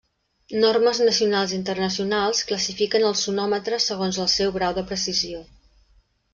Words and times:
Normes 0.61 1.01
nacionals 1.07 1.53
i 1.53 1.55
internacionals 1.57 2.41
classifiquen 2.53 3.07
els 3.11 3.23
sonòmetres 3.29 3.89
segons 3.93 4.21
el 4.27 4.33
seu 4.39 4.59
grau 4.59 4.77
de 4.81 4.89
precisió. 4.93 5.47